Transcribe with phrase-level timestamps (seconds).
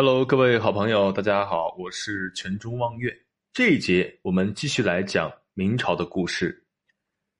[0.00, 3.12] Hello，各位好朋友，大家好，我是全中望月。
[3.52, 6.68] 这一节我们继续来讲明朝的故事。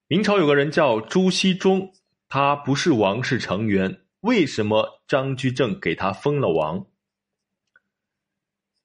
[0.08, 1.92] 明朝有个人叫朱熹忠，
[2.28, 6.84] 他不是王室成员，为什么张居正给他封了王？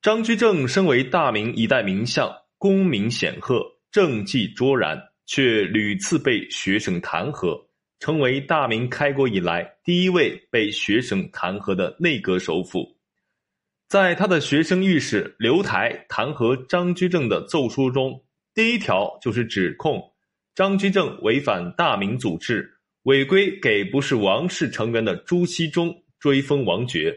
[0.04, 7.60] 张居正身为大明一代名相，功名显赫，政绩卓然，却屡次被学生弹劾。
[8.00, 12.93] 成为大明开国以来第一位被学生弹劾的内阁首辅，
[13.94, 18.24] 在他的学生御史刘台弹劾张居正的奏书中，
[18.56, 20.02] 第一条就是指控
[20.56, 22.68] 张居正违反大明祖制，
[23.04, 27.16] 违规给不是王室成员的朱熹忠追封王爵。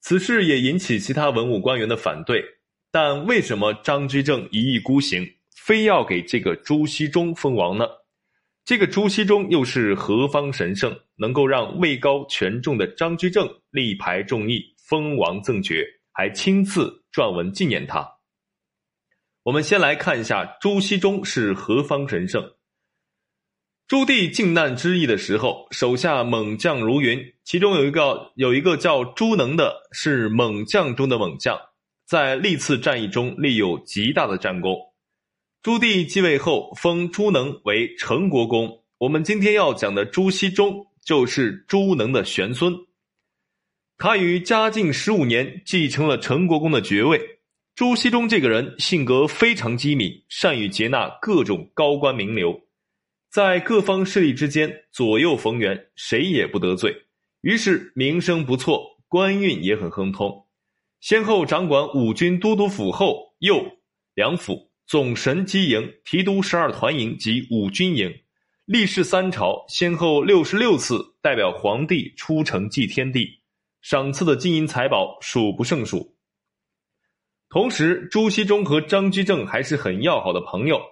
[0.00, 2.44] 此事也引起其他文武官员的反对，
[2.90, 5.24] 但为什么张居正一意孤行，
[5.54, 7.86] 非要给这个朱熹忠封王呢？
[8.64, 18.08] 这个朱熹忠又是何方神圣，能够让位高权重的张居正力排众议封王赠爵，还亲自撰文纪念他？
[19.42, 22.52] 我们先来看一下朱熹忠是何方神圣。
[23.88, 31.58] 朱棣靖难之役的时候，手下猛将如云，其中有一个有一个叫朱能的，是猛将中的猛将，
[32.06, 34.76] 在历次战役中立有极大的战功。
[35.62, 38.84] 朱棣继位后，封朱能为成国公。
[38.98, 42.72] 我们今天要讲的朱熹忠，就是朱能的玄孙。
[43.98, 47.20] 他于嘉靖十五年继承了陈国公的爵位。
[47.74, 52.60] 朱熹忠这个人性格非常机敏，善于接纳各种高官名流，
[53.30, 56.94] 在各方势力之间左右逢源，谁也不得罪。
[57.40, 60.46] 于是名声不错，官运也很亨通。
[61.00, 63.64] 先后掌管五军都督府后、右
[64.14, 64.70] 两府。
[64.86, 68.14] 总神机营、提督十二团营及五军营，
[68.66, 73.40] 历仕三朝，先后六十六次代表皇帝出城祭天地，
[73.88, 76.16] 赏赐的金银财宝数不胜数。
[77.48, 80.82] 同时，朱熹忠和张居正还是很要好的朋友。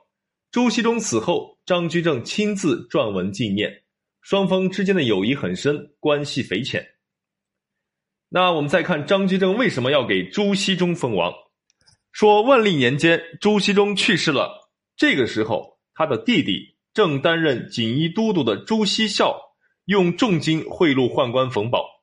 [0.53, 3.83] 朱熹忠死后，张居正亲自撰文纪念，
[4.21, 6.87] 双方之间的友谊很深，关系匪浅。
[8.29, 11.35] 那我们再看张居正为什么要给朱熹忠封王？
[12.13, 14.71] 说万历年间，朱熹忠去世了。
[14.97, 19.37] 这个时候，他的弟弟正担任锦衣都督的朱熹孝，
[19.87, 21.94] 用重金贿赂宦官冯保，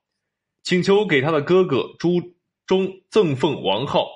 [0.64, 2.22] 请求给他的哥哥朱
[2.66, 4.08] 忠赠奉王号。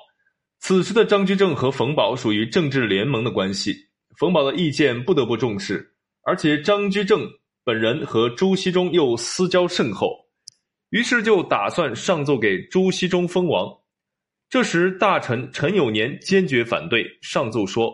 [0.58, 3.74] 此时的张居正和冯保属于政治联盟的关系，
[4.18, 5.94] 冯保的意见不得不重视。
[6.22, 7.28] 而且张居正
[7.62, 10.08] 本人和朱熹忠又私交甚厚，
[10.90, 13.68] 于是就打算上奏给朱熹忠封王。
[14.48, 17.92] 这时，大臣陈友年坚决反对，上奏说：“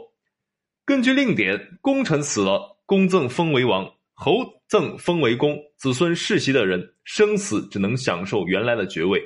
[0.84, 4.34] 根据令典，功臣死了，公赠封为王，侯
[4.72, 9.22] 赠封为公，子孙世袭的人生死只能享受原来的爵位。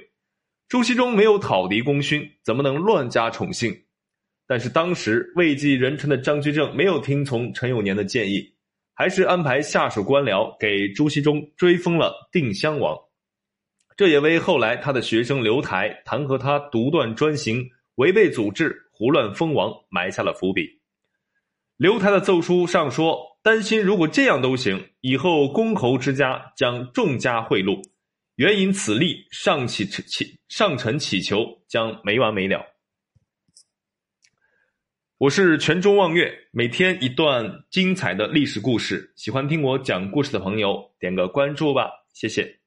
[0.66, 3.72] 朱熹忠没有讨敌功勋，怎么能乱加宠幸？
[4.48, 8.42] 但是当时位极人臣的张居正没有听从陈友年的建议，
[8.92, 12.98] 还是安排下属官僚给朱熹忠追封了定襄王。”
[13.96, 17.64] 这也为后来他的学生刘台弹劾他独断专行、
[17.94, 20.68] 违背祖制、胡乱封王埋下了伏笔。
[21.76, 27.80] 刘台的奏书上说，担心如果这样都行，以后公侯之家将重加贿赂，
[28.34, 32.66] 援引此例上启祈上臣乞求将没完没了。
[35.18, 42.58] 我是全中望月，每天一段精彩的历史故事，喜欢听我讲故事的朋友点个关注吧，谢谢。